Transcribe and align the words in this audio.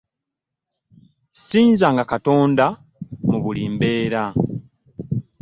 Sinza 1.45 1.87
nga 1.93 2.03
katonda 2.11 2.65
mu 3.29 3.37
bulimbeera. 3.43 4.23